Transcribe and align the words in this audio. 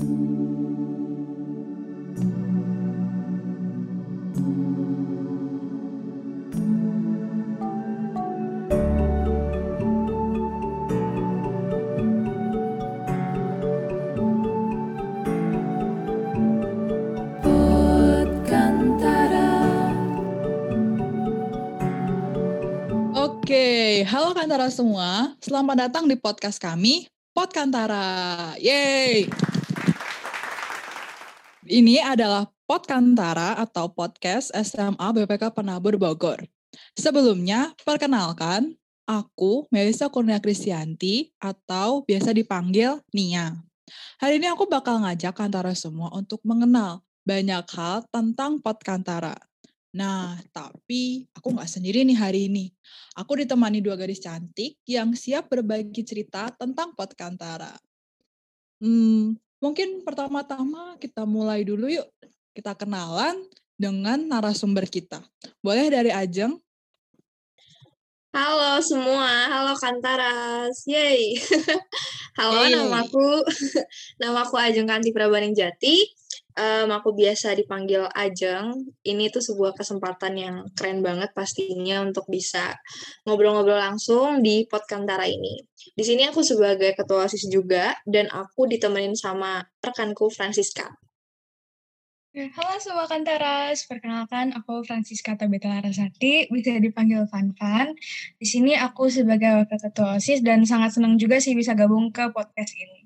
Oke, 0.00 0.08
halo 24.08 24.32
Kantara 24.32 24.72
semua. 24.72 25.36
Selamat 25.44 25.76
datang 25.76 26.08
di 26.08 26.16
podcast 26.16 26.56
kami, 26.56 27.04
Pod 27.36 27.52
Kantara. 27.52 28.56
Yeay! 28.56 29.49
Ini 31.68 32.00
adalah 32.00 32.48
Pod 32.64 32.88
Kantara 32.88 33.52
atau 33.60 33.92
podcast 33.92 34.48
SMA 34.64 34.96
BPK 34.96 35.52
Penabur 35.52 36.00
Bogor. 36.00 36.40
Sebelumnya, 36.96 37.76
perkenalkan, 37.84 38.80
aku 39.04 39.68
Melisa 39.68 40.08
Kurnia 40.08 40.40
Kristianti 40.40 41.28
atau 41.36 42.00
biasa 42.08 42.32
dipanggil 42.32 43.04
Nia. 43.12 43.60
Hari 44.24 44.40
ini 44.40 44.48
aku 44.48 44.64
bakal 44.64 45.04
ngajak 45.04 45.36
Kantara 45.36 45.76
semua 45.76 46.08
untuk 46.16 46.40
mengenal 46.48 47.04
banyak 47.28 47.68
hal 47.76 48.08
tentang 48.08 48.56
Pod 48.64 48.80
Kantara. 48.80 49.36
Nah, 49.92 50.40
tapi 50.56 51.28
aku 51.36 51.52
nggak 51.52 51.68
sendiri 51.68 52.08
nih 52.08 52.16
hari 52.16 52.40
ini. 52.48 52.72
Aku 53.20 53.36
ditemani 53.36 53.84
dua 53.84 54.00
gadis 54.00 54.22
cantik 54.22 54.80
yang 54.88 55.12
siap 55.12 55.52
berbagi 55.52 56.06
cerita 56.06 56.48
tentang 56.56 56.96
Podkantara. 56.96 57.74
Hmm, 58.80 59.36
mungkin 59.60 60.02
pertama-tama 60.02 60.96
kita 60.96 61.28
mulai 61.28 61.62
dulu 61.62 61.86
yuk. 61.86 62.08
Kita 62.56 62.74
kenalan 62.74 63.38
dengan 63.78 64.18
narasumber 64.26 64.88
kita. 64.88 65.22
Boleh 65.62 65.92
dari 65.92 66.10
Ajeng? 66.10 66.58
Halo 68.30 68.78
semua, 68.78 69.50
halo 69.50 69.74
Kantaras, 69.74 70.86
yay. 70.86 71.34
halo, 72.38 72.62
namaku 72.70 73.42
namaku 74.22 74.54
Ajeng 74.54 74.86
Kanti 74.86 75.10
Prabaning 75.10 75.50
Jati. 75.50 76.19
Um, 76.58 76.90
aku 76.90 77.14
biasa 77.14 77.54
dipanggil 77.54 78.10
Ajeng. 78.10 78.90
Ini 79.06 79.30
tuh 79.30 79.42
sebuah 79.42 79.78
kesempatan 79.78 80.34
yang 80.34 80.56
keren 80.74 81.02
banget 81.04 81.30
pastinya 81.30 82.02
untuk 82.02 82.26
bisa 82.26 82.74
ngobrol-ngobrol 83.28 83.78
langsung 83.78 84.42
di 84.42 84.66
Podkantara 84.66 85.30
ini. 85.30 85.62
Di 85.94 86.02
sini 86.02 86.26
aku 86.26 86.42
sebagai 86.42 86.96
ketua 86.98 87.30
OSIS 87.30 87.46
juga 87.46 87.94
dan 88.02 88.26
aku 88.30 88.66
ditemenin 88.66 89.14
sama 89.14 89.62
rekanku 89.78 90.26
Francisca. 90.32 90.90
Halo 92.30 92.78
semua 92.78 93.10
Kantaras, 93.10 93.90
perkenalkan 93.90 94.54
aku 94.54 94.86
Francisca 94.86 95.34
Tabita 95.34 95.66
Larasati, 95.66 96.46
bisa 96.46 96.78
dipanggil 96.78 97.26
Fan 97.26 97.50
Fan. 97.58 97.90
Di 98.38 98.46
sini 98.46 98.78
aku 98.78 99.10
sebagai 99.10 99.66
wakil 99.66 99.78
ketua 99.82 100.14
OSIS 100.14 100.38
dan 100.46 100.62
sangat 100.62 100.94
senang 100.94 101.18
juga 101.18 101.42
sih 101.42 101.58
bisa 101.58 101.74
gabung 101.74 102.14
ke 102.14 102.30
podcast 102.30 102.70
ini. 102.78 102.99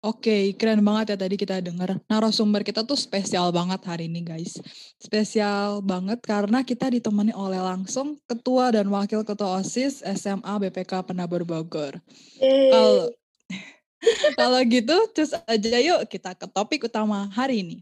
Oke, 0.00 0.56
keren 0.56 0.80
banget 0.80 1.12
ya 1.12 1.16
tadi 1.28 1.36
kita 1.36 1.60
dengar. 1.60 2.00
Narasumber 2.08 2.64
kita 2.64 2.80
tuh 2.88 2.96
spesial 2.96 3.52
banget 3.52 3.84
hari 3.84 4.08
ini, 4.08 4.24
guys. 4.24 4.56
Spesial 4.96 5.84
banget 5.84 6.24
karena 6.24 6.64
kita 6.64 6.88
ditemani 6.88 7.36
oleh 7.36 7.60
langsung 7.60 8.16
Ketua 8.24 8.72
dan 8.72 8.88
Wakil 8.88 9.20
Ketua 9.28 9.60
OSIS 9.60 10.00
SMA 10.16 10.56
BPK 10.56 11.04
Penabur 11.04 11.44
Bogor. 11.44 12.00
Kalau 12.40 13.12
kalau 14.40 14.60
gitu, 14.64 14.96
cus 15.12 15.36
aja 15.44 15.76
yuk 15.84 16.08
kita 16.08 16.32
ke 16.32 16.48
topik 16.48 16.88
utama 16.88 17.28
hari 17.36 17.60
ini. 17.60 17.76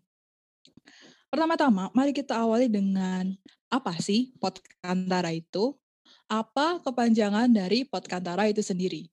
Pertama-tama, 1.30 1.94
mari 1.94 2.10
kita 2.10 2.34
awali 2.34 2.66
dengan 2.66 3.30
apa 3.70 3.94
sih 4.02 4.34
Podkantara 4.42 5.30
itu? 5.30 5.70
Apa 6.26 6.82
kepanjangan 6.82 7.46
dari 7.46 7.86
Podkantara 7.86 8.50
itu 8.50 8.58
sendiri? 8.58 9.06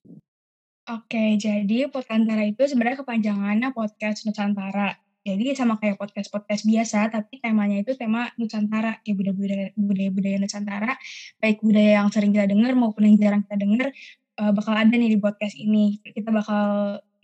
Oke, 0.86 1.34
jadi 1.34 1.90
Podkantara 1.90 2.46
itu 2.46 2.62
sebenarnya 2.62 3.02
kepanjangannya 3.02 3.74
podcast 3.74 4.22
Nusantara. 4.22 4.94
Jadi 5.26 5.58
sama 5.58 5.82
kayak 5.82 5.98
podcast-podcast 5.98 6.62
biasa, 6.62 7.10
tapi 7.10 7.42
temanya 7.42 7.82
itu 7.82 7.98
tema 7.98 8.30
Nusantara, 8.38 9.02
kayak 9.02 9.18
budaya-budaya 9.18 9.66
budaya-budaya 9.74 10.36
Nusantara, 10.38 10.94
baik 11.42 11.58
budaya 11.58 11.98
yang 11.98 12.08
sering 12.14 12.30
kita 12.30 12.46
dengar 12.46 12.78
maupun 12.78 13.02
yang 13.02 13.18
jarang 13.18 13.42
kita 13.42 13.58
dengar, 13.58 13.90
eh, 14.38 14.52
bakal 14.54 14.74
ada 14.78 14.94
nih 14.94 15.10
di 15.10 15.18
podcast 15.18 15.58
ini. 15.58 15.98
Kita 16.06 16.30
bakal 16.30 16.64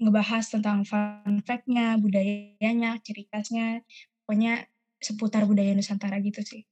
ngebahas 0.03 0.45
tentang 0.51 0.83
fun 0.83 1.39
fact-nya, 1.47 2.03
budayanya, 2.03 2.99
ciri 3.07 3.31
khasnya, 3.31 3.87
pokoknya 4.27 4.67
seputar 4.99 5.47
budaya 5.47 5.71
Nusantara 5.79 6.19
gitu 6.19 6.43
sih. 6.43 6.67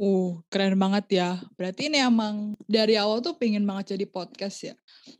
Uh, 0.00 0.40
keren 0.48 0.80
banget 0.80 1.20
ya. 1.20 1.30
Berarti 1.60 1.92
ini 1.92 2.00
emang 2.00 2.56
dari 2.64 2.96
awal 2.96 3.20
tuh 3.20 3.36
pengen 3.36 3.68
banget 3.68 3.92
jadi 3.92 4.08
podcast 4.08 4.72
ya. 4.72 4.74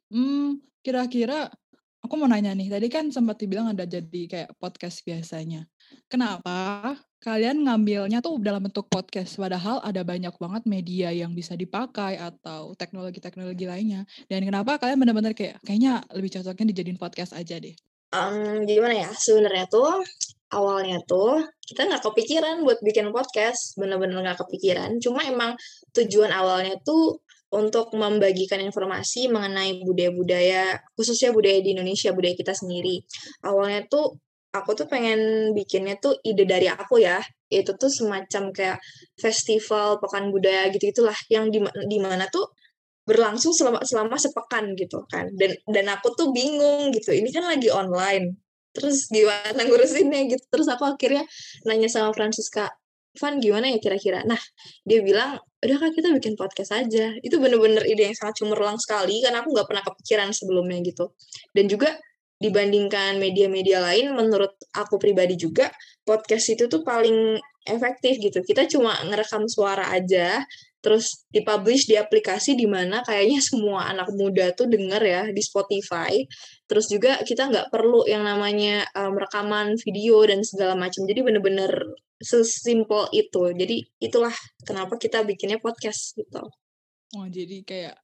Hmm, 0.08 0.56
kira-kira 0.80 1.52
aku 2.00 2.16
mau 2.16 2.24
nanya 2.24 2.56
nih. 2.56 2.72
Tadi 2.72 2.88
kan 2.88 3.12
sempat 3.12 3.36
dibilang 3.36 3.76
ada 3.76 3.84
jadi 3.84 4.22
kayak 4.24 4.56
podcast 4.56 5.04
biasanya. 5.04 5.68
Kenapa 6.08 6.96
kalian 7.20 7.60
ngambilnya 7.68 8.24
tuh 8.24 8.41
dalam 8.41 8.64
bentuk 8.64 8.88
podcast? 8.88 9.36
Padahal 9.36 9.84
ada 9.84 10.00
banyak 10.00 10.32
banget 10.41 10.62
media 10.64 11.12
yang 11.12 11.36
bisa 11.36 11.52
dipakai 11.52 12.16
atau 12.16 12.72
teknologi-teknologi 12.72 13.68
lainnya. 13.68 14.08
Dan 14.32 14.48
kenapa 14.48 14.80
kalian 14.80 14.97
benar-benar 14.97 15.36
kayak 15.36 15.60
kayaknya 15.60 16.00
lebih 16.16 16.41
cocoknya 16.41 16.72
dijadiin 16.72 16.97
podcast 16.97 17.36
aja 17.36 17.60
deh? 17.60 17.76
um, 18.14 18.66
gimana 18.66 19.06
ya 19.06 19.10
sebenarnya 19.14 19.66
tuh 19.70 20.02
awalnya 20.50 20.99
tuh 21.06 21.43
kita 21.62 21.87
nggak 21.87 22.03
kepikiran 22.03 22.66
buat 22.66 22.83
bikin 22.83 23.15
podcast. 23.15 23.78
Bener-bener 23.78 24.19
nggak 24.21 24.43
kepikiran. 24.47 24.99
Cuma 24.99 25.22
emang 25.22 25.55
tujuan 25.94 26.34
awalnya 26.34 26.75
tuh 26.83 27.22
untuk 27.50 27.91
membagikan 27.99 28.62
informasi 28.62 29.27
mengenai 29.27 29.83
budaya-budaya 29.83 30.78
khususnya 30.94 31.34
budaya 31.34 31.59
di 31.59 31.75
Indonesia 31.75 32.15
budaya 32.15 32.34
kita 32.39 32.55
sendiri. 32.55 33.03
Awalnya 33.43 33.91
tuh 33.91 34.19
aku 34.55 34.75
tuh 34.75 34.87
pengen 34.91 35.50
bikinnya 35.55 35.99
tuh 35.99 36.19
ide 36.22 36.47
dari 36.47 36.71
aku 36.71 37.03
ya. 37.03 37.19
Itu 37.50 37.75
tuh 37.75 37.91
semacam 37.91 38.55
kayak 38.55 38.78
festival 39.19 39.99
pekan 39.99 40.31
budaya 40.31 40.71
gitu 40.75 40.91
gitulah 40.91 41.19
yang 41.31 41.50
di 41.50 41.62
di 41.91 41.99
mana 41.99 42.27
tuh 42.31 42.50
berlangsung 43.03 43.50
selama 43.50 43.83
selama 43.83 44.15
sepekan 44.19 44.75
gitu 44.78 45.03
kan. 45.10 45.31
Dan 45.34 45.55
dan 45.66 45.87
aku 45.91 46.15
tuh 46.15 46.31
bingung 46.31 46.94
gitu. 46.94 47.10
Ini 47.15 47.31
kan 47.34 47.47
lagi 47.47 47.71
online 47.71 48.50
terus 48.75 49.10
gimana 49.10 49.60
ngurusinnya 49.66 50.20
gitu. 50.31 50.44
Terus 50.50 50.66
aku 50.70 50.84
akhirnya 50.86 51.25
nanya 51.66 51.88
sama 51.91 52.14
Francisca 52.14 52.70
Van 53.19 53.42
gimana 53.42 53.66
ya 53.75 53.82
kira-kira? 53.82 54.22
Nah 54.22 54.38
dia 54.86 55.03
bilang 55.03 55.42
udah 55.60 55.76
kak 55.82 55.92
kita 55.98 56.14
bikin 56.14 56.38
podcast 56.38 56.70
aja. 56.78 57.10
Itu 57.20 57.42
bener-bener 57.42 57.82
ide 57.82 58.10
yang 58.10 58.16
sangat 58.16 58.42
cemerlang 58.42 58.78
sekali 58.78 59.19
karena 59.19 59.42
aku 59.42 59.50
nggak 59.50 59.66
pernah 59.66 59.82
kepikiran 59.82 60.30
sebelumnya 60.30 60.78
gitu. 60.86 61.10
Dan 61.50 61.66
juga 61.66 61.98
dibandingkan 62.41 63.20
media-media 63.20 63.84
lain 63.84 64.16
menurut 64.16 64.56
aku 64.72 64.97
pribadi 64.97 65.36
juga 65.36 65.69
podcast 66.09 66.56
itu 66.56 66.70
tuh 66.70 66.80
paling 66.86 67.36
efektif 67.66 68.16
gitu. 68.22 68.41
Kita 68.47 68.64
cuma 68.70 68.97
ngerekam 69.04 69.44
suara 69.50 69.91
aja 69.92 70.41
terus 70.80 71.28
dipublish 71.28 71.84
di 71.86 71.96
aplikasi 72.00 72.56
di 72.56 72.64
mana 72.64 73.04
kayaknya 73.04 73.41
semua 73.44 73.88
anak 73.92 74.08
muda 74.16 74.52
tuh 74.56 74.66
denger 74.68 75.02
ya 75.04 75.22
di 75.28 75.42
Spotify. 75.44 76.24
Terus 76.64 76.88
juga 76.88 77.20
kita 77.20 77.52
nggak 77.52 77.68
perlu 77.68 78.08
yang 78.08 78.24
namanya 78.24 78.88
um, 78.96 79.16
rekaman 79.16 79.76
video 79.80 80.24
dan 80.24 80.41
segala 80.41 80.72
macam. 80.74 81.04
Jadi 81.04 81.20
bener-bener 81.20 81.72
sesimpel 82.20 83.08
itu. 83.12 83.52
Jadi 83.52 83.76
itulah 84.00 84.32
kenapa 84.64 84.96
kita 84.96 85.24
bikinnya 85.24 85.60
podcast 85.60 86.16
gitu. 86.16 86.44
Oh, 87.16 87.26
jadi 87.26 87.60
kayak 87.66 87.97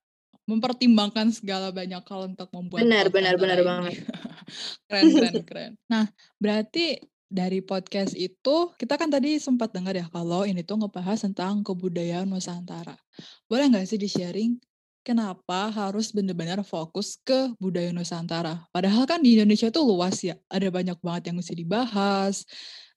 mempertimbangkan 0.46 1.34
segala 1.34 1.74
banyak 1.74 2.02
hal 2.06 2.30
untuk 2.30 2.48
membuat 2.54 2.86
Benar, 2.86 3.06
benar, 3.10 3.34
benar 3.34 3.58
ini. 3.58 3.66
banget. 3.66 3.94
keren, 4.86 5.04
keren, 5.10 5.34
keren. 5.42 5.72
Nah, 5.90 6.06
berarti 6.38 7.02
dari 7.26 7.58
podcast 7.58 8.14
itu 8.14 8.70
kita 8.78 8.94
kan 8.94 9.10
tadi 9.10 9.42
sempat 9.42 9.74
dengar 9.74 9.98
ya 9.98 10.06
kalau 10.10 10.46
ini 10.46 10.62
tuh 10.62 10.78
ngebahas 10.78 11.26
tentang 11.26 11.66
kebudayaan 11.66 12.30
Nusantara. 12.30 12.94
Boleh 13.50 13.66
nggak 13.70 13.86
sih 13.86 13.98
di-sharing 13.98 14.58
kenapa 15.06 15.70
harus 15.70 16.10
benar-benar 16.10 16.66
fokus 16.66 17.14
ke 17.22 17.54
budaya 17.62 17.94
Nusantara? 17.94 18.66
Padahal 18.74 19.06
kan 19.06 19.22
di 19.22 19.38
Indonesia 19.38 19.70
tuh 19.70 19.86
luas 19.86 20.18
ya, 20.26 20.34
ada 20.50 20.66
banyak 20.66 20.98
banget 20.98 21.30
yang 21.30 21.38
mesti 21.38 21.54
dibahas, 21.54 22.42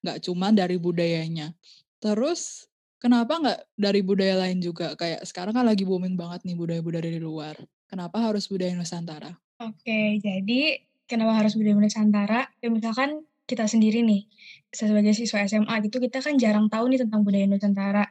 nggak 0.02 0.26
cuma 0.26 0.50
dari 0.50 0.82
budayanya. 0.82 1.54
Terus 2.02 2.66
kenapa 2.98 3.38
nggak 3.38 3.60
dari 3.78 4.02
budaya 4.02 4.42
lain 4.42 4.58
juga? 4.58 4.98
Kayak 4.98 5.22
sekarang 5.30 5.54
kan 5.54 5.70
lagi 5.70 5.86
booming 5.86 6.18
banget 6.18 6.42
nih 6.50 6.58
budaya-budaya 6.58 7.06
dari 7.06 7.22
luar. 7.22 7.54
Kenapa 7.86 8.18
harus 8.26 8.50
budaya 8.50 8.74
Nusantara? 8.74 9.30
Oke, 9.62 10.18
jadi 10.18 10.82
kenapa 11.06 11.38
harus 11.38 11.54
budaya 11.54 11.78
Nusantara? 11.78 12.42
Ya 12.58 12.74
misalkan 12.74 13.22
kita 13.50 13.66
sendiri 13.66 14.06
nih, 14.06 14.30
sebagai 14.70 15.18
siswa 15.18 15.42
SMA 15.50 15.74
gitu, 15.90 15.98
kita 15.98 16.22
kan 16.22 16.38
jarang 16.38 16.70
tahu 16.70 16.86
nih 16.94 17.02
tentang 17.02 17.26
budaya 17.26 17.50
Nusantara. 17.50 18.06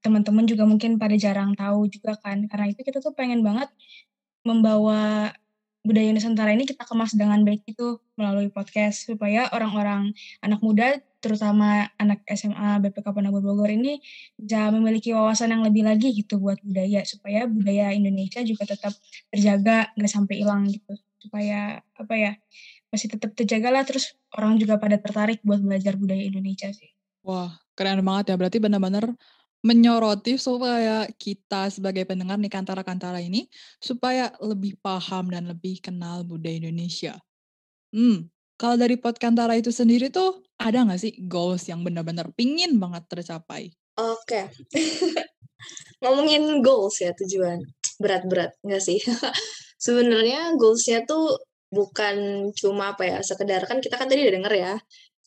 Teman-teman 0.00 0.48
juga 0.48 0.64
mungkin 0.64 0.96
pada 0.96 1.12
jarang 1.20 1.52
tahu 1.52 1.92
juga 1.92 2.16
kan. 2.24 2.48
Karena 2.48 2.72
itu 2.72 2.80
kita 2.80 3.04
tuh 3.04 3.12
pengen 3.12 3.44
banget 3.44 3.68
membawa 4.48 5.28
budaya 5.88 6.10
Nusantara 6.12 6.52
ini 6.52 6.68
kita 6.68 6.84
kemas 6.84 7.14
dengan 7.14 7.40
baik 7.46 7.64
itu 7.64 8.02
melalui 8.18 8.50
podcast 8.52 9.08
supaya 9.08 9.48
orang-orang 9.54 10.12
anak 10.44 10.60
muda 10.60 11.00
terutama 11.18 11.88
anak 11.98 12.22
SMA 12.30 12.78
BPK 12.84 13.10
Penabur 13.10 13.42
Bogor 13.42 13.72
ini 13.72 13.98
bisa 14.38 14.70
memiliki 14.70 15.10
wawasan 15.10 15.50
yang 15.50 15.62
lebih 15.66 15.82
lagi 15.86 16.14
gitu 16.14 16.38
buat 16.38 16.60
budaya 16.62 17.02
supaya 17.02 17.46
budaya 17.48 17.90
Indonesia 17.90 18.44
juga 18.44 18.68
tetap 18.68 18.94
terjaga 19.32 19.90
nggak 19.98 20.12
sampai 20.12 20.34
hilang 20.44 20.68
gitu 20.70 20.94
supaya 21.18 21.82
apa 21.98 22.14
ya 22.14 22.32
masih 22.88 23.08
tetap 23.12 23.36
terjaga 23.36 23.68
lah 23.68 23.84
terus 23.84 24.16
orang 24.32 24.56
juga 24.56 24.80
pada 24.80 24.96
tertarik 24.96 25.44
buat 25.44 25.60
belajar 25.60 25.94
budaya 25.96 26.24
Indonesia 26.24 26.72
sih. 26.72 26.88
Wah 27.24 27.52
keren 27.76 28.00
banget 28.02 28.32
ya 28.32 28.36
berarti 28.40 28.58
benar-benar 28.58 29.12
menyoroti 29.62 30.38
supaya 30.38 31.04
kita 31.18 31.68
sebagai 31.68 32.06
pendengar 32.06 32.38
nih 32.38 32.52
kantara-kantara 32.52 33.18
ini 33.18 33.50
supaya 33.82 34.30
lebih 34.38 34.78
paham 34.78 35.34
dan 35.34 35.50
lebih 35.50 35.82
kenal 35.82 36.22
budaya 36.22 36.62
Indonesia. 36.62 37.18
Hmm, 37.90 38.30
kalau 38.58 38.76
dari 38.78 38.98
Podkantara 38.98 39.58
itu 39.58 39.74
sendiri 39.74 40.10
tuh 40.10 40.42
ada 40.58 40.82
nggak 40.82 41.00
sih 41.00 41.14
goals 41.26 41.66
yang 41.66 41.82
benar-benar 41.82 42.30
pingin 42.34 42.78
banget 42.78 43.06
tercapai? 43.10 43.70
Oke. 43.98 44.50
Ngomongin 46.02 46.62
goals 46.62 47.02
ya 47.02 47.10
tujuan. 47.14 47.62
Berat-berat 47.98 48.54
nggak 48.62 48.82
sih? 48.82 48.98
Sebenarnya 49.84 50.58
goalsnya 50.58 51.06
tuh 51.06 51.38
bukan 51.68 52.48
cuma 52.56 52.96
apa 52.96 53.04
ya, 53.04 53.18
sekedar 53.20 53.64
kan 53.68 53.78
kita 53.84 54.00
kan 54.00 54.08
tadi 54.08 54.24
udah 54.24 54.34
denger 54.40 54.54
ya, 54.56 54.74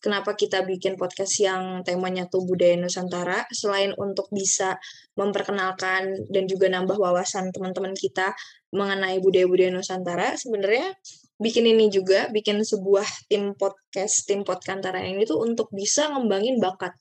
kenapa 0.01 0.33
kita 0.33 0.65
bikin 0.65 0.97
podcast 0.97 1.37
yang 1.39 1.85
temanya 1.85 2.25
tuh 2.25 2.43
budaya 2.43 2.75
Nusantara 2.75 3.45
selain 3.53 3.93
untuk 3.95 4.27
bisa 4.33 4.81
memperkenalkan 5.13 6.25
dan 6.33 6.43
juga 6.49 6.67
nambah 6.73 6.97
wawasan 6.97 7.53
teman-teman 7.53 7.93
kita 7.93 8.33
mengenai 8.73 9.21
budaya-budaya 9.21 9.69
Nusantara 9.69 10.33
sebenarnya 10.35 10.97
bikin 11.37 11.69
ini 11.69 11.93
juga 11.93 12.27
bikin 12.33 12.65
sebuah 12.65 13.05
tim 13.29 13.53
podcast 13.53 14.25
tim 14.25 14.41
podcastantara 14.41 15.05
ini 15.05 15.25
tuh 15.25 15.41
untuk 15.41 15.69
bisa 15.69 16.09
ngembangin 16.09 16.57
bakat 16.57 16.97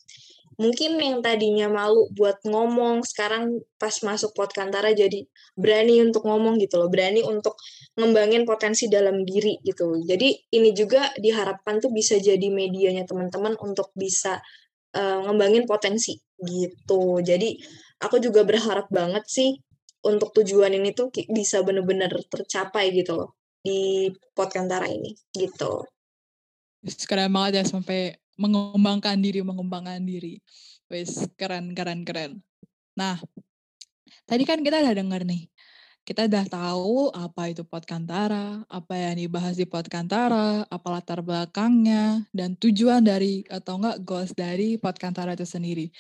mungkin 0.61 1.01
yang 1.01 1.25
tadinya 1.25 1.73
malu 1.73 2.13
buat 2.13 2.37
ngomong 2.45 3.01
sekarang 3.09 3.65
pas 3.81 3.97
masuk 4.05 4.37
Podkantara 4.37 4.93
jadi 4.93 5.25
berani 5.57 6.05
untuk 6.05 6.29
ngomong 6.29 6.61
gitu 6.61 6.77
loh 6.77 6.93
berani 6.93 7.25
untuk 7.25 7.57
ngembangin 7.97 8.45
potensi 8.45 8.93
dalam 8.93 9.25
diri 9.25 9.57
gitu. 9.65 9.97
Jadi 10.05 10.53
ini 10.53 10.77
juga 10.77 11.09
diharapkan 11.17 11.81
tuh 11.81 11.89
bisa 11.89 12.21
jadi 12.21 12.45
medianya 12.53 13.09
teman-teman 13.09 13.57
untuk 13.57 13.89
bisa 13.97 14.37
uh, 14.93 15.19
ngembangin 15.25 15.65
potensi 15.65 16.21
gitu. 16.45 17.25
Jadi 17.25 17.57
aku 18.05 18.21
juga 18.21 18.45
berharap 18.45 18.93
banget 18.93 19.25
sih 19.33 19.57
untuk 20.05 20.37
tujuan 20.37 20.77
ini 20.77 20.93
tuh 20.93 21.09
bisa 21.33 21.65
bener-bener 21.65 22.13
tercapai 22.29 22.93
gitu 22.93 23.17
loh 23.17 23.31
di 23.65 24.13
Podkantara 24.37 24.93
ini 24.93 25.17
gitu. 25.33 25.89
Sekarang 26.85 27.33
banget 27.33 27.61
ya 27.61 27.65
sampai 27.65 28.17
mengembangkan 28.41 29.21
diri, 29.21 29.45
mengembangkan 29.45 30.01
diri. 30.01 30.41
Wis 30.89 31.29
keren, 31.37 31.77
keren, 31.77 32.09
keren. 32.09 32.41
Nah, 32.97 33.21
tadi 34.25 34.43
kan 34.49 34.65
kita 34.65 34.81
udah 34.81 34.97
denger 34.97 35.23
nih, 35.29 35.47
kita 36.09 36.27
udah 36.27 36.45
tahu 36.49 37.13
apa 37.13 37.53
itu 37.53 37.63
Podkantara, 37.63 38.65
apa 38.67 38.95
yang 38.97 39.21
dibahas 39.21 39.55
di 39.61 39.69
Podkantara, 39.69 40.65
apa 40.67 40.89
latar 40.89 41.21
belakangnya, 41.21 42.25
dan 42.33 42.57
tujuan 42.57 43.05
dari 43.05 43.45
atau 43.47 43.77
enggak 43.77 44.01
goals 44.03 44.33
dari 44.33 44.81
Podkantara 44.81 45.37
itu 45.37 45.45
sendiri. 45.45 45.93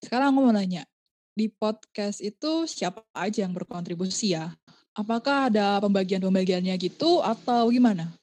Sekarang 0.00 0.32
aku 0.32 0.48
mau 0.48 0.54
nanya, 0.54 0.86
di 1.34 1.50
podcast 1.50 2.22
itu 2.22 2.64
siapa 2.70 3.04
aja 3.12 3.44
yang 3.44 3.52
berkontribusi 3.52 4.32
ya? 4.38 4.54
Apakah 4.96 5.52
ada 5.52 5.78
pembagian-pembagiannya 5.82 6.74
gitu 6.80 7.20
atau 7.20 7.68
gimana? 7.68 8.19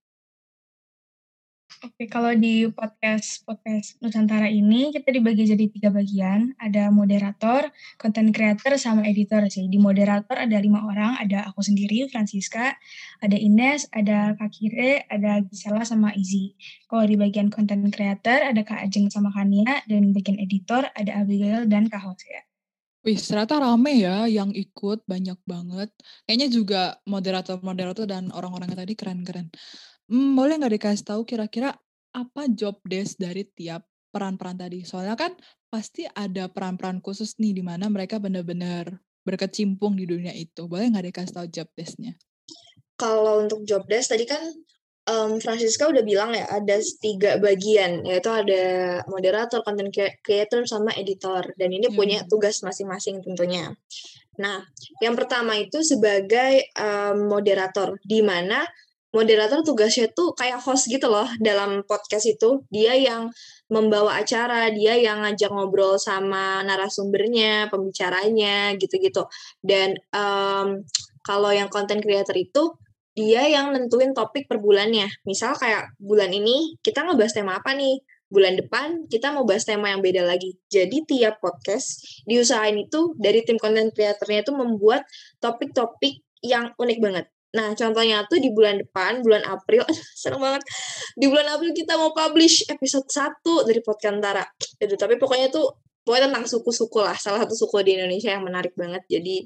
Oke, 1.77 2.09
kalau 2.09 2.33
di 2.33 2.65
podcast 2.73 3.45
podcast 3.45 4.01
Nusantara 4.01 4.49
ini 4.49 4.89
kita 4.89 5.13
dibagi 5.13 5.45
jadi 5.45 5.69
tiga 5.69 5.93
bagian. 5.93 6.57
Ada 6.57 6.89
moderator, 6.89 7.69
content 8.01 8.33
creator, 8.33 8.81
sama 8.81 9.05
editor 9.05 9.45
sih. 9.45 9.69
Di 9.69 9.77
moderator 9.77 10.41
ada 10.41 10.57
lima 10.57 10.81
orang, 10.89 11.21
ada 11.21 11.45
aku 11.45 11.61
sendiri, 11.61 12.09
Francisca, 12.09 12.73
ada 13.21 13.37
Ines, 13.37 13.85
ada 13.93 14.33
Kak 14.41 14.49
Kire, 14.57 15.05
ada 15.05 15.45
Gisela, 15.45 15.85
sama 15.85 16.17
Izzy. 16.17 16.57
Kalau 16.89 17.05
di 17.05 17.13
bagian 17.13 17.53
content 17.53 17.85
creator 17.93 18.41
ada 18.41 18.61
Kak 18.65 18.81
Ajeng 18.81 19.13
sama 19.13 19.29
Kania, 19.29 19.85
dan 19.85 20.17
bagian 20.17 20.41
editor 20.41 20.89
ada 20.97 21.21
Abigail 21.21 21.69
dan 21.69 21.93
Kak 21.93 22.01
Hosea. 22.01 22.41
Wih, 23.05 23.21
ternyata 23.21 23.61
rame 23.61 24.01
ya 24.01 24.25
yang 24.25 24.49
ikut, 24.49 25.05
banyak 25.05 25.37
banget. 25.45 25.93
Kayaknya 26.25 26.47
juga 26.49 26.81
moderator-moderator 27.05 28.09
dan 28.09 28.33
orang-orangnya 28.33 28.81
tadi 28.81 28.97
keren-keren. 28.97 29.53
Hmm, 30.07 30.39
boleh 30.39 30.55
nggak 30.55 30.73
dikasih 30.79 31.05
tahu 31.05 31.21
kira-kira 31.27 31.75
apa 32.15 32.41
job 32.47 32.79
desk 32.87 33.19
dari 33.19 33.43
tiap 33.43 33.83
peran-peran 34.11 34.55
tadi? 34.55 34.87
Soalnya 34.87 35.19
kan 35.19 35.35
pasti 35.67 36.07
ada 36.07 36.47
peran-peran 36.47 37.03
khusus 37.03 37.35
nih 37.37 37.51
di 37.51 37.63
mana 37.63 37.91
mereka 37.91 38.17
benar-benar 38.17 39.03
berkecimpung 39.27 39.99
di 39.99 40.07
dunia 40.07 40.31
itu. 40.31 40.65
Boleh 40.71 40.87
nggak 40.87 41.11
dikasih 41.11 41.33
tahu 41.35 41.47
job 41.51 41.67
desk-nya? 41.75 42.15
Kalau 42.95 43.43
untuk 43.43 43.67
job 43.67 43.83
desk 43.85 44.15
tadi 44.15 44.23
kan 44.23 44.39
um, 45.11 45.43
Francisca 45.43 45.91
udah 45.91 46.03
bilang 46.07 46.31
ya 46.31 46.47
ada 46.47 46.79
tiga 47.03 47.35
bagian 47.37 48.07
yaitu 48.07 48.31
ada 48.31 48.63
moderator, 49.11 49.59
content 49.63 49.91
creator 50.23 50.63
sama 50.63 50.95
editor 50.95 51.51
dan 51.59 51.69
ini 51.75 51.91
hmm. 51.91 51.95
punya 51.95 52.19
tugas 52.31 52.63
masing-masing 52.63 53.19
tentunya. 53.23 53.75
Nah, 54.37 54.61
yang 55.01 55.17
pertama 55.17 55.57
itu 55.57 55.81
sebagai 55.81 56.69
um, 56.77 57.25
moderator 57.27 57.97
di 58.05 58.21
mana 58.21 58.63
moderator 59.15 59.63
tugasnya 59.63 60.11
tuh 60.11 60.35
kayak 60.35 60.59
host 60.59 60.91
gitu 60.91 61.07
loh 61.07 61.27
dalam 61.39 61.83
podcast 61.87 62.27
itu. 62.27 62.63
Dia 62.67 62.95
yang 62.95 63.31
membawa 63.71 64.19
acara, 64.19 64.71
dia 64.71 64.99
yang 64.99 65.23
ngajak 65.23 65.51
ngobrol 65.51 65.95
sama 65.99 66.63
narasumbernya, 66.63 67.71
pembicaranya, 67.71 68.75
gitu-gitu. 68.75 69.27
Dan 69.63 69.95
um, 70.11 70.83
kalau 71.23 71.51
yang 71.51 71.71
content 71.71 71.99
creator 71.99 72.35
itu 72.35 72.75
dia 73.17 73.49
yang 73.49 73.73
nentuin 73.73 74.13
topik 74.13 74.45
per 74.45 74.61
bulannya. 74.61 75.09
Misal 75.25 75.57
kayak 75.57 75.97
bulan 75.97 76.29
ini 76.29 76.77
kita 76.85 77.01
ngebahas 77.01 77.33
tema 77.33 77.57
apa 77.57 77.73
nih? 77.73 77.97
Bulan 78.27 78.59
depan 78.59 79.07
kita 79.07 79.31
mau 79.31 79.47
bahas 79.47 79.65
tema 79.65 79.89
yang 79.89 80.03
beda 80.03 80.21
lagi. 80.21 80.53
Jadi 80.69 81.07
tiap 81.07 81.41
podcast 81.41 82.03
diusahain 82.27 82.77
itu 82.77 83.15
dari 83.17 83.41
tim 83.41 83.57
content 83.57 83.89
creatornya 83.89 84.45
itu 84.45 84.53
membuat 84.53 85.07
topik-topik 85.41 86.21
yang 86.45 86.75
unik 86.77 86.99
banget. 87.01 87.25
Nah, 87.57 87.73
contohnya 87.73 88.21
tuh 88.29 88.37
di 88.37 88.53
bulan 88.53 88.77
depan, 88.77 89.25
bulan 89.25 89.41
April, 89.49 89.81
seneng 90.21 90.37
banget. 90.37 90.61
Di 91.17 91.25
bulan 91.25 91.57
April 91.57 91.73
kita 91.73 91.97
mau 91.97 92.13
publish 92.13 92.69
episode 92.69 93.09
1 93.09 93.41
dari 93.65 93.81
Podkantara. 93.81 94.45
Aduh, 94.85 94.97
tapi 94.97 95.17
pokoknya 95.17 95.49
tuh 95.49 95.73
pokoknya 96.05 96.29
tentang 96.29 96.45
suku-suku 96.45 97.01
lah. 97.01 97.17
Salah 97.17 97.41
satu 97.41 97.57
suku 97.57 97.81
di 97.81 97.97
Indonesia 97.97 98.29
yang 98.29 98.45
menarik 98.45 98.77
banget. 98.77 99.01
Jadi 99.09 99.41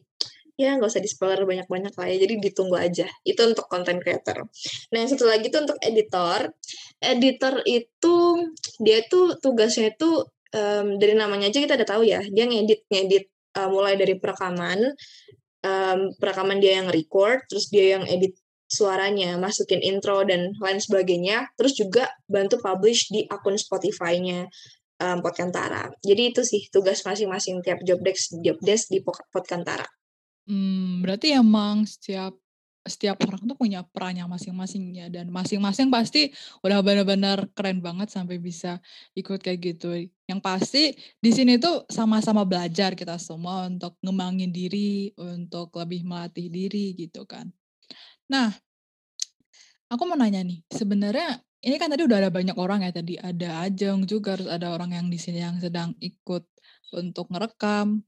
ya 0.60 0.78
nggak 0.78 0.94
usah 0.94 1.02
di-spoiler 1.02 1.48
banyak-banyak 1.48 1.96
lah 1.96 2.08
ya. 2.12 2.18
Jadi 2.20 2.34
ditunggu 2.44 2.76
aja. 2.76 3.08
Itu 3.24 3.48
untuk 3.48 3.72
content 3.72 4.04
creator. 4.04 4.44
Nah, 4.92 4.98
yang 5.00 5.10
satu 5.10 5.24
lagi 5.24 5.48
tuh 5.48 5.64
untuk 5.64 5.80
editor. 5.80 6.52
Editor 7.00 7.64
itu 7.64 8.16
dia 8.84 9.00
tuh 9.08 9.40
tugasnya 9.40 9.96
itu 9.96 10.28
um, 10.52 11.00
dari 11.00 11.16
namanya 11.16 11.48
aja 11.48 11.64
kita 11.64 11.80
udah 11.80 11.88
tahu 11.88 12.04
ya. 12.04 12.20
Dia 12.28 12.46
ngedit 12.46 12.86
ngedit 12.92 13.26
uh, 13.58 13.70
mulai 13.72 13.96
dari 13.96 14.20
perekaman 14.20 14.94
um, 15.66 16.14
perekaman 16.18 16.62
dia 16.62 16.82
yang 16.82 16.90
record, 16.90 17.46
terus 17.50 17.70
dia 17.70 17.98
yang 17.98 18.06
edit 18.06 18.38
suaranya, 18.72 19.36
masukin 19.36 19.84
intro 19.84 20.24
dan 20.24 20.56
lain 20.64 20.80
sebagainya, 20.80 21.52
terus 21.60 21.76
juga 21.76 22.08
bantu 22.26 22.64
publish 22.64 23.12
di 23.12 23.28
akun 23.28 23.60
Spotify-nya 23.60 24.48
um, 25.04 25.18
Podkantara. 25.20 25.92
Jadi 26.00 26.32
itu 26.32 26.42
sih 26.48 26.72
tugas 26.72 27.04
masing-masing 27.04 27.60
tiap 27.66 27.84
job 27.84 28.00
desk 28.00 28.32
job 28.40 28.58
desk 28.64 28.88
di 28.88 29.04
Podkantara. 29.04 29.86
Hmm, 30.48 31.06
berarti 31.06 31.38
emang 31.38 31.86
setiap 31.86 32.34
setiap 32.82 33.22
orang 33.30 33.46
tuh 33.46 33.54
punya 33.54 33.86
perannya 33.86 34.26
masing-masing 34.26 34.98
ya 34.98 35.08
dan 35.14 35.30
masing-masing 35.30 35.94
pasti 35.94 36.34
udah 36.66 36.82
benar-benar 36.82 37.46
keren 37.54 37.78
banget 37.78 38.10
sampai 38.10 38.42
bisa 38.42 38.82
ikut 39.14 39.38
kayak 39.38 39.60
gitu. 39.62 40.10
Yang 40.26 40.42
pasti 40.42 40.84
di 41.22 41.30
sini 41.30 41.62
tuh 41.62 41.86
sama-sama 41.88 42.42
belajar 42.42 42.98
kita 42.98 43.22
semua 43.22 43.70
untuk 43.70 44.02
ngembangin 44.02 44.50
diri, 44.50 45.14
untuk 45.14 45.70
lebih 45.78 46.02
melatih 46.06 46.50
diri 46.50 46.98
gitu 46.98 47.22
kan. 47.30 47.54
Nah, 48.34 48.50
aku 49.92 50.02
mau 50.10 50.18
nanya 50.18 50.42
nih, 50.42 50.66
sebenarnya 50.74 51.38
ini 51.62 51.78
kan 51.78 51.94
tadi 51.94 52.02
udah 52.02 52.18
ada 52.26 52.32
banyak 52.34 52.58
orang 52.58 52.82
ya 52.82 52.90
tadi 52.90 53.22
ada 53.22 53.62
Ajeng 53.62 54.10
juga 54.10 54.34
harus 54.34 54.50
ada 54.50 54.74
orang 54.74 54.98
yang 54.98 55.08
di 55.14 55.22
sini 55.22 55.46
yang 55.46 55.62
sedang 55.62 55.94
ikut 56.02 56.42
untuk 56.98 57.30
ngerekam. 57.30 58.02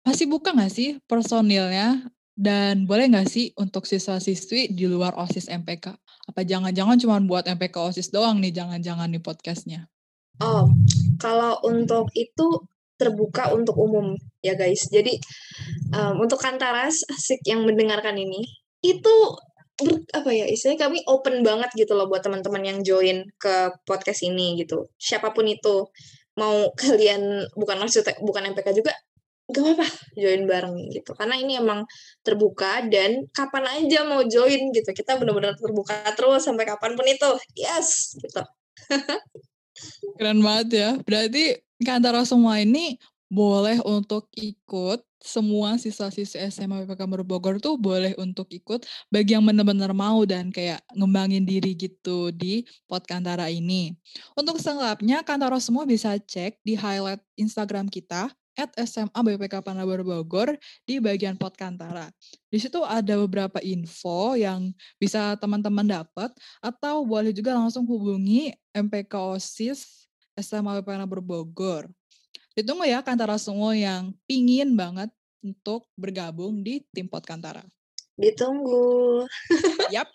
Masih 0.00 0.24
buka 0.24 0.56
nggak 0.56 0.72
sih 0.72 0.96
personilnya 1.04 2.08
dan 2.38 2.86
boleh 2.86 3.10
nggak 3.10 3.26
sih 3.26 3.50
untuk 3.58 3.82
siswa-siswi 3.82 4.70
di 4.70 4.86
luar 4.86 5.18
OSIS 5.18 5.50
MPK? 5.50 5.90
Apa 6.30 6.46
jangan-jangan 6.46 6.94
cuma 7.02 7.18
buat 7.18 7.50
MPK 7.50 7.74
OSIS 7.90 8.14
doang 8.14 8.38
nih, 8.38 8.54
jangan-jangan 8.54 9.10
nih 9.10 9.18
podcastnya? 9.18 9.90
Oh, 10.38 10.70
kalau 11.18 11.58
untuk 11.66 12.06
itu 12.14 12.62
terbuka 12.94 13.50
untuk 13.50 13.74
umum 13.74 14.14
ya 14.38 14.54
guys. 14.54 14.86
Jadi 14.86 15.18
um, 15.98 16.22
untuk 16.22 16.38
kantaras 16.38 17.02
asik 17.10 17.42
yang 17.42 17.66
mendengarkan 17.66 18.14
ini, 18.14 18.46
itu 18.86 19.14
ber, 19.78 19.98
apa 20.14 20.30
ya 20.30 20.46
istilahnya 20.46 20.90
kami 20.90 20.98
open 21.06 21.42
banget 21.42 21.70
gitu 21.74 21.94
loh 21.94 22.10
buat 22.10 22.22
teman-teman 22.22 22.62
yang 22.62 22.78
join 22.82 23.26
ke 23.38 23.74
podcast 23.86 24.26
ini 24.26 24.58
gitu 24.58 24.90
siapa 24.98 25.30
pun 25.30 25.46
itu 25.46 25.86
mau 26.38 26.70
kalian 26.78 27.46
bukan 27.54 27.76
maksud 27.82 28.06
bukan 28.22 28.54
MPK 28.54 28.74
juga 28.74 28.94
gak 29.48 29.64
apa-apa 29.64 29.88
join 30.12 30.44
bareng 30.44 30.76
gitu. 30.92 31.16
Karena 31.16 31.40
ini 31.40 31.56
emang 31.56 31.88
terbuka 32.20 32.84
dan 32.84 33.24
kapan 33.32 33.64
aja 33.80 34.04
mau 34.04 34.20
join 34.28 34.72
gitu. 34.76 34.90
Kita 34.92 35.16
benar-benar 35.16 35.56
terbuka 35.56 35.96
terus 36.12 36.44
sampai 36.44 36.68
kapan 36.68 36.92
pun 36.92 37.06
itu. 37.08 37.30
Yes 37.56 38.12
gitu. 38.20 38.44
Keren 40.20 40.44
banget 40.44 40.68
ya. 40.76 40.90
Berarti 41.00 41.56
antara 41.88 42.28
semua 42.28 42.60
ini 42.60 43.00
boleh 43.28 43.80
untuk 43.84 44.28
ikut 44.36 45.04
semua 45.18 45.74
siswa-siswa 45.76 46.46
SMA 46.48 46.86
PPK 46.86 47.02
Bogor 47.26 47.58
tuh 47.58 47.74
boleh 47.74 48.14
untuk 48.22 48.46
ikut 48.54 48.86
bagi 49.10 49.34
yang 49.34 49.42
benar-benar 49.42 49.90
mau 49.90 50.22
dan 50.22 50.54
kayak 50.54 50.78
ngembangin 50.94 51.42
diri 51.42 51.74
gitu 51.74 52.30
di 52.30 52.62
Pot 52.86 53.04
Kantara 53.04 53.50
ini. 53.50 53.98
Untuk 54.38 54.62
selengkapnya, 54.62 55.26
Kantara 55.26 55.58
semua 55.58 55.84
bisa 55.84 56.14
cek 56.16 56.62
di 56.62 56.78
highlight 56.78 57.20
Instagram 57.34 57.90
kita 57.90 58.30
at 58.58 58.74
SMA 58.82 59.14
BPK 59.14 59.62
Panabur 59.62 60.02
Bogor 60.02 60.58
di 60.82 60.98
bagian 60.98 61.38
Pot 61.38 61.54
Kantara. 61.54 62.10
Di 62.50 62.58
situ 62.58 62.82
ada 62.82 63.14
beberapa 63.14 63.62
info 63.62 64.34
yang 64.34 64.74
bisa 64.98 65.38
teman-teman 65.38 65.86
dapat 65.86 66.34
atau 66.58 67.06
boleh 67.06 67.30
juga 67.30 67.54
langsung 67.54 67.86
hubungi 67.86 68.50
MPK 68.74 69.38
OSIS 69.38 70.10
SMA 70.34 70.82
BPK 70.82 70.86
Panabur 70.90 71.22
Bogor. 71.22 71.86
Ditunggu 72.58 72.90
ya 72.90 72.98
Kantara 73.06 73.38
semua 73.38 73.78
yang 73.78 74.10
pingin 74.26 74.74
banget 74.74 75.14
untuk 75.38 75.86
bergabung 75.94 76.66
di 76.66 76.82
tim 76.90 77.06
Pot 77.06 77.22
Kantara. 77.22 77.62
Ditunggu. 78.18 79.22
Yap. 79.94 80.10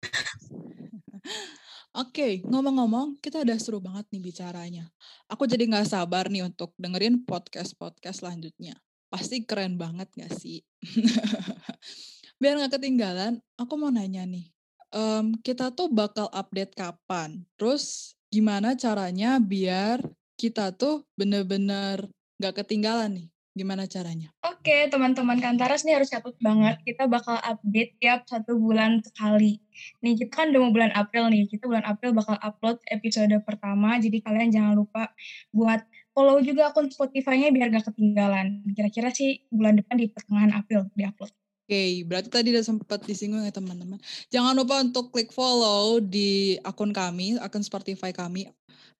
Oke, 1.90 2.22
okay, 2.22 2.32
ngomong-ngomong, 2.46 3.18
kita 3.18 3.42
udah 3.42 3.58
seru 3.58 3.82
banget 3.82 4.06
nih 4.14 4.22
bicaranya. 4.22 4.86
Aku 5.26 5.42
jadi 5.50 5.66
nggak 5.66 5.90
sabar 5.90 6.30
nih 6.30 6.46
untuk 6.46 6.70
dengerin 6.78 7.26
podcast-podcast 7.26 8.22
selanjutnya. 8.22 8.78
Pasti 9.10 9.42
keren 9.42 9.74
banget 9.74 10.06
gak 10.14 10.30
sih? 10.38 10.62
Biar 12.38 12.62
nggak 12.62 12.78
ketinggalan, 12.78 13.42
aku 13.58 13.74
mau 13.74 13.90
nanya 13.90 14.22
nih. 14.22 14.54
Um, 14.94 15.34
kita 15.42 15.74
tuh 15.74 15.90
bakal 15.90 16.30
update 16.30 16.78
kapan? 16.78 17.42
Terus 17.58 18.14
gimana 18.30 18.78
caranya 18.78 19.42
biar 19.42 19.98
kita 20.38 20.70
tuh 20.70 21.02
bener-bener 21.18 22.06
gak 22.38 22.62
ketinggalan 22.62 23.18
nih. 23.18 23.28
Gimana 23.50 23.90
caranya? 23.90 24.30
Oke, 24.46 24.86
teman-teman 24.86 25.42
Kantaras 25.42 25.82
nih 25.82 25.98
harus 25.98 26.06
catat 26.06 26.38
banget. 26.38 26.78
Kita 26.86 27.10
bakal 27.10 27.34
update 27.42 27.98
tiap 27.98 28.22
satu 28.22 28.54
bulan 28.54 29.02
sekali. 29.02 29.58
Nih, 30.06 30.14
kita 30.14 30.46
kan 30.46 30.54
udah 30.54 30.60
mau 30.62 30.70
bulan 30.70 30.94
April 30.94 31.34
nih. 31.34 31.50
Kita 31.50 31.66
bulan 31.66 31.82
April 31.82 32.14
bakal 32.14 32.38
upload 32.38 32.78
episode 32.86 33.34
pertama. 33.42 33.98
Jadi 33.98 34.22
kalian 34.22 34.54
jangan 34.54 34.78
lupa 34.78 35.10
buat 35.50 35.82
follow 36.14 36.38
juga 36.46 36.70
akun 36.70 36.94
Spotify-nya 36.94 37.50
biar 37.50 37.74
gak 37.74 37.90
ketinggalan. 37.90 38.62
Kira-kira 38.70 39.10
sih 39.10 39.42
bulan 39.50 39.82
depan 39.82 39.98
di 39.98 40.06
pertengahan 40.06 40.54
April 40.54 40.86
di-upload. 40.94 41.34
Oke, 41.70 41.74
okay, 41.78 41.90
berarti 42.02 42.28
tadi 42.30 42.50
udah 42.50 42.66
sempat 42.66 43.02
disinggung 43.06 43.46
ya 43.46 43.54
teman-teman. 43.54 43.98
Jangan 44.30 44.58
lupa 44.58 44.82
untuk 44.82 45.14
klik 45.14 45.30
follow 45.30 46.02
di 46.02 46.58
akun 46.66 46.90
kami, 46.90 47.38
akun 47.38 47.62
Spotify 47.62 48.10
kami, 48.10 48.50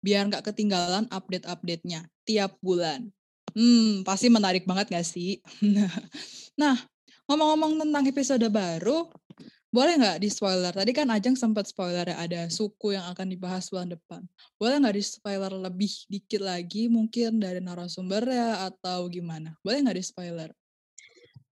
biar 0.02 0.30
nggak 0.30 0.46
ketinggalan 0.46 1.10
update-update-nya 1.10 2.06
tiap 2.22 2.54
bulan. 2.62 3.10
Hmm, 3.54 4.06
pasti 4.06 4.26
menarik 4.30 4.64
banget 4.64 4.92
gak 4.92 5.06
sih? 5.06 5.40
nah, 6.60 6.76
ngomong-ngomong 7.30 7.78
tentang 7.82 8.04
episode 8.06 8.46
baru, 8.50 9.06
boleh 9.70 10.02
nggak 10.02 10.18
di 10.18 10.26
spoiler? 10.26 10.74
Tadi 10.74 10.90
kan 10.90 11.06
Ajeng 11.14 11.38
sempat 11.38 11.70
spoiler 11.70 12.02
ya, 12.02 12.18
ada 12.18 12.50
suku 12.50 12.98
yang 12.98 13.06
akan 13.06 13.26
dibahas 13.30 13.70
bulan 13.70 13.94
depan. 13.94 14.26
Boleh 14.58 14.82
nggak 14.82 14.98
di 14.98 15.04
spoiler 15.06 15.52
lebih 15.54 15.92
dikit 16.10 16.42
lagi 16.42 16.90
mungkin 16.90 17.38
dari 17.38 17.62
narasumber 17.62 18.26
ya 18.26 18.66
atau 18.66 19.06
gimana? 19.06 19.54
Boleh 19.62 19.78
nggak 19.86 19.98
di 19.98 20.04
spoiler? 20.04 20.50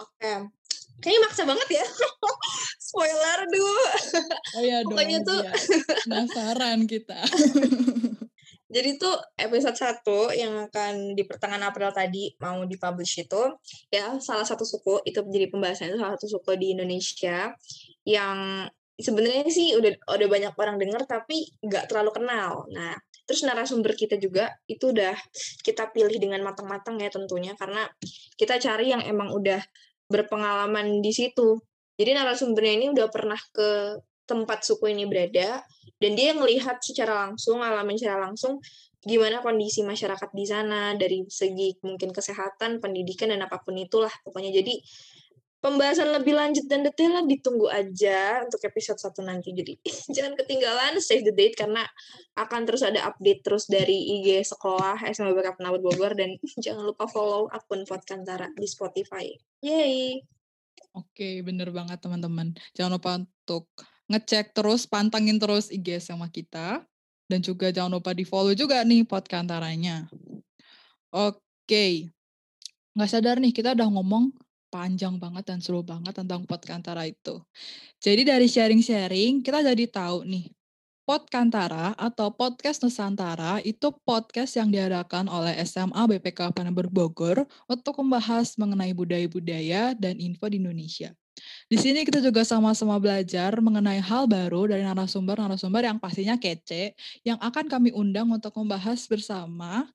Oke, 0.00 0.48
kayaknya 1.04 1.20
maksa 1.28 1.44
banget 1.44 1.68
ya. 1.76 1.84
spoiler 2.88 3.38
dulu. 3.52 3.84
Oh 4.56 4.62
iya 4.64 4.78
dong. 4.80 4.96
Pokoknya 4.96 5.18
tuh 5.20 5.40
ya. 5.44 5.52
penasaran 6.08 6.88
kita. 6.88 7.20
Jadi 8.66 8.98
tuh 8.98 9.14
episode 9.38 9.78
1 9.78 10.02
yang 10.34 10.66
akan 10.66 11.14
di 11.14 11.22
pertengahan 11.22 11.70
April 11.70 11.94
tadi 11.94 12.34
mau 12.42 12.66
dipublish 12.66 13.22
itu 13.22 13.42
ya 13.94 14.18
salah 14.18 14.42
satu 14.42 14.66
suku 14.66 15.06
itu 15.06 15.22
menjadi 15.22 15.46
pembahasan 15.54 15.94
itu 15.94 16.02
salah 16.02 16.18
satu 16.18 16.26
suku 16.26 16.50
di 16.58 16.74
Indonesia 16.74 17.54
yang 18.02 18.66
sebenarnya 18.98 19.46
sih 19.52 19.76
udah 19.78 19.92
udah 20.08 20.28
banyak 20.28 20.52
orang 20.58 20.76
dengar 20.82 21.06
tapi 21.06 21.46
nggak 21.62 21.86
terlalu 21.86 22.10
kenal. 22.16 22.66
Nah, 22.74 22.96
terus 23.22 23.46
narasumber 23.46 23.94
kita 23.94 24.18
juga 24.18 24.50
itu 24.66 24.90
udah 24.90 25.14
kita 25.62 25.94
pilih 25.94 26.18
dengan 26.18 26.42
matang-matang 26.42 26.98
ya 26.98 27.12
tentunya 27.12 27.54
karena 27.54 27.86
kita 28.34 28.58
cari 28.58 28.90
yang 28.90 29.04
emang 29.06 29.30
udah 29.30 29.62
berpengalaman 30.10 30.98
di 31.04 31.12
situ. 31.14 31.62
Jadi 31.94 32.18
narasumbernya 32.18 32.74
ini 32.82 32.86
udah 32.90 33.06
pernah 33.14 33.38
ke 33.54 34.00
tempat 34.26 34.66
suku 34.66 34.90
ini 34.90 35.06
berada 35.06 35.62
dan 35.96 36.12
dia 36.12 36.36
melihat 36.36 36.76
secara 36.80 37.28
langsung 37.28 37.64
alamin 37.64 37.96
secara 37.96 38.28
langsung 38.28 38.60
gimana 39.06 39.38
kondisi 39.38 39.86
masyarakat 39.86 40.30
di 40.34 40.44
sana 40.44 40.98
dari 40.98 41.22
segi 41.30 41.78
mungkin 41.86 42.10
kesehatan 42.10 42.82
pendidikan 42.82 43.30
dan 43.30 43.46
apa 43.46 43.62
pun 43.62 43.78
itulah 43.78 44.10
pokoknya. 44.26 44.50
Jadi 44.50 44.82
pembahasan 45.62 46.10
lebih 46.10 46.34
lanjut 46.34 46.66
dan 46.70 46.82
detail 46.82 47.14
lah 47.16 47.24
ditunggu 47.24 47.70
aja 47.70 48.42
untuk 48.42 48.58
episode 48.66 48.98
satu 48.98 49.22
nanti. 49.22 49.54
Jadi 49.54 49.78
jangan 50.14 50.34
ketinggalan 50.34 50.98
save 50.98 51.22
the 51.22 51.30
date 51.30 51.54
karena 51.54 51.86
akan 52.34 52.66
terus 52.66 52.82
ada 52.82 53.06
update 53.06 53.46
terus 53.46 53.70
dari 53.70 53.94
IG 54.20 54.42
sekolah 54.42 54.98
SMA 55.14 55.32
BK 55.32 55.54
Penabur 55.54 55.80
Bogor. 55.86 56.18
Dan 56.18 56.34
jangan 56.64 56.82
lupa 56.82 57.06
follow 57.06 57.46
akun 57.48 57.86
Podkantara 57.86 58.50
di 58.58 58.66
Spotify. 58.66 59.30
Yay! 59.62 60.18
Oke, 60.96 61.44
bener 61.46 61.70
banget 61.70 62.02
teman-teman. 62.02 62.56
Jangan 62.72 62.92
lupa 62.96 63.10
untuk 63.20 63.68
ngecek 64.06 64.54
terus, 64.54 64.86
pantangin 64.86 65.38
terus 65.38 65.70
IG 65.70 66.02
sama 66.02 66.30
kita. 66.30 66.82
Dan 67.26 67.42
juga 67.42 67.74
jangan 67.74 67.98
lupa 67.98 68.14
di 68.14 68.22
follow 68.22 68.54
juga 68.54 68.86
nih 68.86 69.02
podkantaranya. 69.02 70.06
Oke. 71.10 72.10
Nggak 72.94 73.10
sadar 73.10 73.36
nih, 73.42 73.52
kita 73.52 73.74
udah 73.74 73.88
ngomong 73.90 74.30
panjang 74.70 75.16
banget 75.16 75.44
dan 75.48 75.58
seru 75.62 75.80
banget 75.80 76.12
tentang 76.16 76.44
Podkantara 76.44 77.06
itu. 77.08 77.40
Jadi 78.02 78.22
dari 78.28 78.46
sharing-sharing, 78.46 79.40
kita 79.40 79.64
jadi 79.64 79.84
tahu 79.88 80.26
nih, 80.26 80.52
Podkantara 81.06 81.94
atau 81.94 82.34
Podcast 82.34 82.82
Nusantara 82.82 83.62
itu 83.62 83.94
podcast 84.02 84.58
yang 84.58 84.74
diadakan 84.74 85.30
oleh 85.30 85.54
SMA 85.62 86.02
BPK 86.02 86.50
Penambur 86.50 86.90
Bogor 86.90 87.46
untuk 87.70 88.02
membahas 88.02 88.58
mengenai 88.58 88.90
budaya-budaya 88.90 89.94
dan 89.94 90.18
info 90.18 90.50
di 90.50 90.58
Indonesia. 90.58 91.14
Di 91.70 91.78
sini 91.78 92.02
kita 92.02 92.18
juga 92.18 92.42
sama-sama 92.42 92.98
belajar 92.98 93.54
mengenai 93.62 94.02
hal 94.02 94.26
baru 94.26 94.66
dari 94.66 94.82
narasumber-narasumber 94.82 95.86
yang 95.86 96.02
pastinya 96.02 96.34
kece, 96.34 96.98
yang 97.22 97.38
akan 97.38 97.70
kami 97.70 97.94
undang 97.94 98.26
untuk 98.34 98.50
membahas 98.58 99.06
bersama 99.06 99.86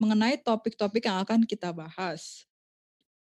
mengenai 0.00 0.40
topik-topik 0.40 1.04
yang 1.04 1.20
akan 1.20 1.44
kita 1.44 1.68
bahas. 1.68 2.48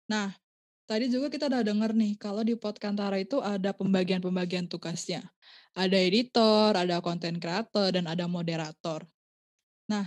Nah, 0.04 0.36
tadi 0.84 1.08
juga 1.08 1.32
kita 1.32 1.48
udah 1.48 1.64
dengar 1.64 1.96
nih, 1.96 2.12
kalau 2.20 2.44
di 2.44 2.60
Podkantara 2.60 3.16
itu 3.24 3.40
ada 3.40 3.72
pembagian-pembagian 3.72 4.68
tugasnya. 4.68 5.24
Ada 5.72 5.96
editor, 5.96 6.76
ada 6.76 7.00
konten 7.00 7.40
kreator, 7.40 7.96
dan 7.96 8.04
ada 8.04 8.28
moderator. 8.28 9.04
Nah, 9.88 10.04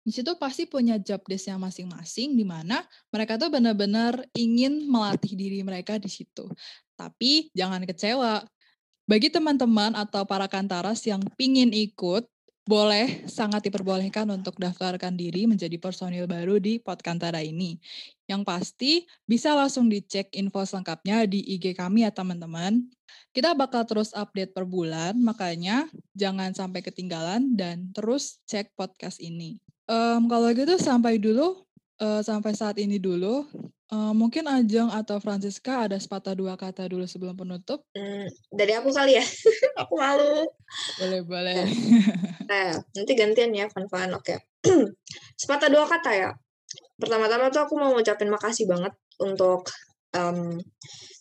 di 0.00 0.08
situ 0.08 0.32
pasti 0.40 0.64
punya 0.64 0.96
job 0.96 1.20
desk-nya 1.28 1.60
masing-masing 1.60 2.32
di 2.32 2.44
mana 2.48 2.80
mereka 3.12 3.36
tuh 3.36 3.52
benar-benar 3.52 4.24
ingin 4.32 4.88
melatih 4.88 5.36
diri 5.36 5.60
mereka 5.60 6.00
di 6.00 6.08
situ. 6.08 6.48
Tapi 6.96 7.52
jangan 7.52 7.84
kecewa. 7.84 8.40
Bagi 9.04 9.28
teman-teman 9.28 9.92
atau 9.92 10.24
para 10.24 10.48
kantaras 10.48 11.04
yang 11.04 11.20
pingin 11.36 11.68
ikut, 11.74 12.24
boleh 12.68 13.24
sangat 13.26 13.66
diperbolehkan 13.66 14.28
untuk 14.30 14.54
daftarkan 14.60 15.16
diri 15.16 15.48
menjadi 15.48 15.74
personil 15.80 16.28
baru 16.28 16.60
di 16.60 16.78
Podkantara 16.78 17.40
ini. 17.40 17.80
Yang 18.28 18.42
pasti 18.46 18.92
bisa 19.26 19.56
langsung 19.56 19.90
dicek 19.90 20.30
info 20.36 20.62
selengkapnya 20.62 21.26
di 21.26 21.42
IG 21.56 21.74
kami 21.74 22.06
ya 22.06 22.14
teman-teman. 22.14 22.86
Kita 23.34 23.58
bakal 23.58 23.86
terus 23.86 24.14
update 24.14 24.54
per 24.54 24.66
bulan, 24.66 25.18
makanya 25.18 25.90
jangan 26.14 26.54
sampai 26.54 26.82
ketinggalan 26.82 27.58
dan 27.58 27.90
terus 27.90 28.38
cek 28.46 28.74
podcast 28.78 29.18
ini. 29.18 29.58
Um, 29.90 30.30
kalau 30.30 30.54
gitu 30.54 30.78
sampai 30.78 31.18
dulu, 31.18 31.66
uh, 31.98 32.22
sampai 32.22 32.54
saat 32.54 32.78
ini 32.78 33.02
dulu. 33.02 33.46
Uh, 33.90 34.14
mungkin 34.14 34.46
Ajeng 34.46 34.86
atau 34.94 35.18
Francisca 35.18 35.90
ada 35.90 35.98
sepatah 35.98 36.38
dua 36.38 36.54
kata 36.54 36.86
dulu 36.86 37.02
sebelum 37.10 37.34
penutup? 37.34 37.82
Hmm, 37.90 38.30
dari 38.54 38.78
aku 38.78 38.94
kali 38.94 39.18
ya. 39.18 39.26
aku 39.82 39.98
malu. 39.98 40.46
Boleh, 40.98 41.20
boleh. 41.26 41.62
Nah, 42.50 42.74
nanti 42.74 43.12
gantian 43.14 43.50
ya, 43.54 43.66
Fan-Fan. 43.70 44.10
Oke. 44.14 44.38
sepatah 45.40 45.70
dua 45.70 45.86
kata 45.86 46.10
ya. 46.14 46.30
Pertama-tama 46.98 47.48
tuh 47.48 47.64
aku 47.66 47.74
mau 47.78 47.90
ngucapin 47.94 48.28
makasih 48.28 48.68
banget 48.68 48.92
untuk 49.22 49.70
um, 50.14 50.58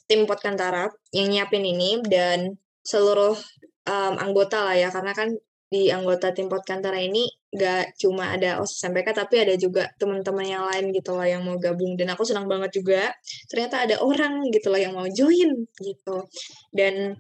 tim 0.10 0.26
Potkantara 0.26 0.90
yang 1.14 1.30
nyiapin 1.30 1.64
ini 1.64 2.02
dan 2.06 2.58
seluruh 2.82 3.38
um, 3.86 4.14
anggota 4.18 4.66
lah 4.66 4.76
ya 4.76 4.90
karena 4.90 5.14
kan 5.14 5.30
di 5.70 5.94
anggota 5.94 6.34
tim 6.34 6.50
Potkantara 6.50 6.98
ini 6.98 7.30
gak 7.54 7.98
cuma 8.02 8.34
ada 8.34 8.58
OSIS 8.62 8.90
MPK 8.90 9.14
tapi 9.14 9.42
ada 9.42 9.54
juga 9.54 9.86
teman-teman 10.02 10.46
yang 10.46 10.66
lain 10.66 10.90
gitu 10.90 11.14
lah 11.14 11.30
yang 11.30 11.46
mau 11.46 11.62
gabung 11.62 11.94
dan 11.94 12.10
aku 12.14 12.26
senang 12.26 12.50
banget 12.50 12.74
juga 12.74 13.14
ternyata 13.50 13.86
ada 13.86 14.02
orang 14.02 14.50
gitu 14.50 14.74
lah 14.74 14.82
yang 14.82 14.98
mau 14.98 15.06
join 15.06 15.66
gitu 15.78 16.26
dan 16.74 17.18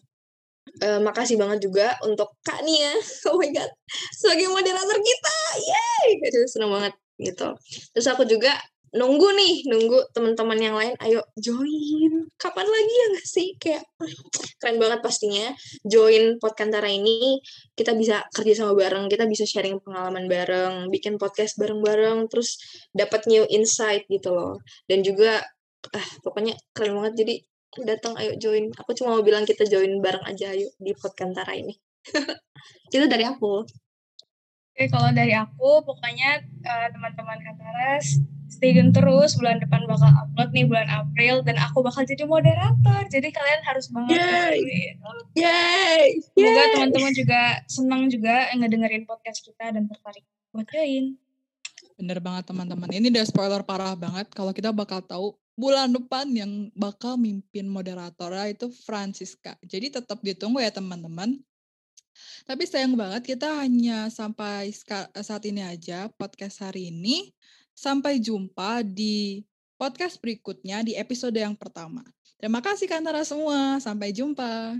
uh, 0.83 0.99
makasih 1.03 1.35
banget 1.39 1.59
juga 1.63 1.95
untuk 2.05 2.35
Kak 2.43 2.63
Nia. 2.63 2.93
Oh 3.29 3.37
my 3.37 3.49
god. 3.53 3.69
Sebagai 4.15 4.49
moderator 4.49 4.97
kita. 4.97 5.37
Yay 5.59 6.09
senang 6.49 6.71
banget 6.73 6.93
gitu. 7.19 7.53
Terus 7.93 8.07
aku 8.09 8.23
juga 8.25 8.55
nunggu 8.89 9.37
nih 9.37 9.69
nunggu 9.69 10.09
teman-teman 10.15 10.59
yang 10.59 10.75
lain. 10.77 10.95
Ayo 11.03 11.21
join. 11.37 12.25
Kapan 12.41 12.65
lagi 12.65 12.93
ya 12.93 13.05
nggak 13.13 13.27
sih? 13.27 13.47
Kayak 13.61 13.83
keren 14.57 14.81
banget 14.81 14.99
pastinya 15.05 15.45
join 15.85 16.41
Podkantara 16.41 16.89
ini. 16.89 17.37
Kita 17.77 17.93
bisa 17.93 18.25
kerja 18.33 18.65
sama 18.65 18.73
bareng 18.73 19.05
kita 19.11 19.29
bisa 19.29 19.45
sharing 19.45 19.77
pengalaman 19.83 20.25
bareng 20.25 20.89
bikin 20.89 21.21
podcast 21.21 21.59
bareng-bareng 21.61 22.27
terus 22.31 22.57
dapat 22.95 23.29
new 23.29 23.45
insight 23.51 24.09
gitu 24.09 24.33
loh. 24.33 24.57
Dan 24.89 25.05
juga 25.05 25.43
ah 25.93 26.07
pokoknya 26.25 26.57
keren 26.73 26.97
banget. 26.97 27.13
Jadi 27.25 27.35
datang 27.85 28.17
ayo 28.17 28.33
join 28.41 28.73
aku 28.73 28.97
cuma 28.97 29.17
mau 29.17 29.23
bilang 29.25 29.45
kita 29.45 29.65
join 29.69 30.01
bareng 30.01 30.25
aja 30.25 30.53
ayo 30.53 30.69
di 30.81 30.91
Podkantara 30.97 31.53
ini 31.53 31.77
itu 32.93 33.05
dari 33.05 33.25
aku 33.25 33.67
Oke, 34.79 34.87
kalau 34.95 35.11
dari 35.11 35.35
aku, 35.35 35.83
pokoknya 35.83 36.39
uh, 36.63 36.87
teman-teman 36.95 37.35
Kataras, 37.43 38.15
stay 38.47 38.71
tune 38.71 38.95
terus. 38.95 39.35
Bulan 39.35 39.59
depan 39.59 39.83
bakal 39.83 40.07
upload 40.07 40.55
nih 40.55 40.71
bulan 40.71 40.87
April, 40.87 41.43
dan 41.43 41.59
aku 41.59 41.83
bakal 41.83 42.07
jadi 42.07 42.23
moderator. 42.23 43.03
Jadi 43.11 43.27
kalian 43.27 43.59
harus 43.67 43.91
banget. 43.91 44.15
Yay! 44.15 44.55
Yay! 45.35 46.23
Semoga 46.31 46.63
teman-teman 46.79 47.11
juga 47.11 47.59
senang 47.67 48.07
juga 48.07 48.55
ngedengerin 48.55 49.03
podcast 49.03 49.43
kita 49.43 49.75
dan 49.75 49.83
tertarik 49.91 50.23
buat 50.55 50.63
join. 50.71 51.19
Bener 51.99 52.23
banget 52.23 52.47
teman-teman. 52.47 52.87
Ini 52.87 53.11
udah 53.11 53.25
spoiler 53.27 53.61
parah 53.67 53.99
banget. 53.99 54.31
Kalau 54.31 54.55
kita 54.55 54.71
bakal 54.71 55.03
tahu 55.03 55.35
bulan 55.59 55.91
depan 55.91 56.31
yang 56.31 56.71
bakal 56.71 57.19
mimpin 57.19 57.67
moderatornya 57.67 58.55
itu 58.55 58.71
Francisca. 58.87 59.59
Jadi 59.59 59.91
tetap 59.99 60.23
ditunggu 60.23 60.63
ya 60.63 60.71
teman-teman. 60.71 61.35
Tapi 62.47 62.63
sayang 62.63 62.95
banget 62.95 63.35
kita 63.35 63.59
hanya 63.59 64.07
sampai 64.07 64.71
saat 65.19 65.43
ini 65.43 65.59
aja 65.59 66.07
podcast 66.15 66.63
hari 66.63 66.87
ini. 66.95 67.35
Sampai 67.75 68.19
jumpa 68.19 68.83
di 68.83 69.43
podcast 69.79 70.19
berikutnya 70.19 70.83
di 70.83 70.95
episode 70.95 71.35
yang 71.35 71.55
pertama. 71.55 72.03
Terima 72.39 72.63
kasih 72.63 72.87
Kantara 72.87 73.23
semua. 73.27 73.83
Sampai 73.83 74.15
jumpa. 74.15 74.79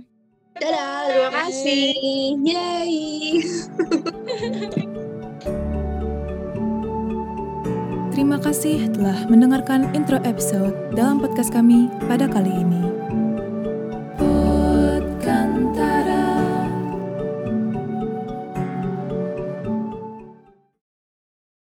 Dadah, 0.60 1.00
terima 1.08 1.32
kasih. 1.32 1.92
Yay. 2.44 2.96
Terima 8.20 8.36
kasih 8.36 8.92
telah 8.92 9.16
mendengarkan 9.32 9.96
intro 9.96 10.20
episode 10.28 10.76
dalam 10.92 11.24
podcast 11.24 11.56
kami 11.56 11.88
pada 12.04 12.28
kali 12.28 12.52
ini. 12.52 12.89